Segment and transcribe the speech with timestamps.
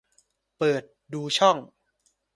[0.57, 1.57] เปิดดูช่อง